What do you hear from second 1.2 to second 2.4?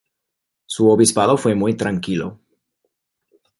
fue muy tranquilo.